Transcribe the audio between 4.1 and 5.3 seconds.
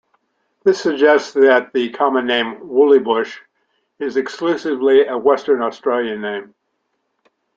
exclusively a